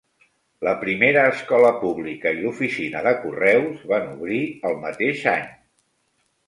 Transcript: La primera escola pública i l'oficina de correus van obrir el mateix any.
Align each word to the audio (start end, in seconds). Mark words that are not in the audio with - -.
La 0.67 0.71
primera 0.83 1.25
escola 1.33 1.69
pública 1.83 2.33
i 2.39 2.39
l'oficina 2.41 3.05
de 3.09 3.15
correus 3.27 3.87
van 3.95 4.13
obrir 4.19 4.45
el 4.71 4.85
mateix 4.89 5.27
any. 5.39 5.51